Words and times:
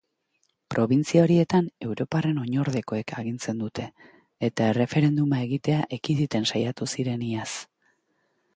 Probintzia 0.73 1.19
horietan 1.25 1.67
europarren 1.87 2.39
oinordekoek 2.43 3.13
agintzen 3.19 3.61
dute 3.65 3.87
eta 4.49 4.69
erreferenduma 4.73 5.43
egitea 5.49 5.85
ekiditen 5.99 6.49
saiatu 6.55 6.89
ziren 6.95 7.27
iaz. 7.29 7.49